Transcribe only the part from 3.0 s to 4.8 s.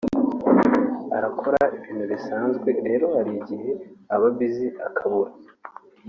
hari igihe aba busy